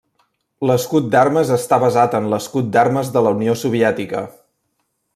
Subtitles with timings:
[0.69, 4.29] L'escut d'armes està basat en l'escut d'armes de la Unió Soviètica.